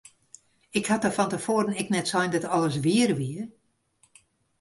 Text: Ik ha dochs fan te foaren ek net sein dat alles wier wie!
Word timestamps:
Ik 0.77 0.85
ha 0.87 0.95
dochs 1.01 1.15
fan 1.17 1.29
te 1.31 1.39
foaren 1.45 1.79
ek 1.81 1.91
net 1.95 2.07
sein 2.11 2.31
dat 2.33 2.51
alles 2.55 2.77
wier 2.85 3.11
wie! 3.19 3.39